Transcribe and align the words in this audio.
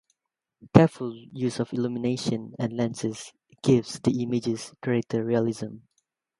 Careful 0.73 1.15
use 1.31 1.59
of 1.59 1.71
illumination 1.73 2.55
and 2.57 2.73
lenses 2.73 3.33
gives 3.61 3.99
the 3.99 4.23
images 4.23 4.73
greater 4.81 5.23
realism. 5.23 5.75